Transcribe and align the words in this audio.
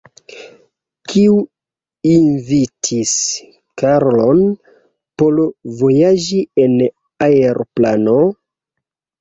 Kiu 1.11 1.33
invitis 2.13 3.11
Karlon 3.83 4.41
por 5.23 5.39
vojaĝi 5.83 6.43
en 6.67 6.77
aeroplano? 7.31 8.19